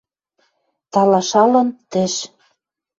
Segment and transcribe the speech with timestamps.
[0.91, 2.13] Талашалын— тӹш!